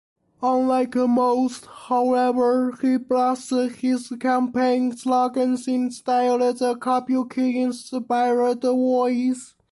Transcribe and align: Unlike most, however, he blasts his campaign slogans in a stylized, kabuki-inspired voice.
Unlike 0.41 0.95
most, 0.95 1.67
however, 1.67 2.75
he 2.81 2.97
blasts 2.97 3.51
his 3.51 4.09
campaign 4.19 4.97
slogans 4.97 5.67
in 5.67 5.89
a 5.89 5.91
stylized, 5.91 6.57
kabuki-inspired 6.81 8.63
voice. 8.63 9.53